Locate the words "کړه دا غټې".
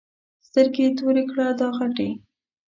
1.31-2.09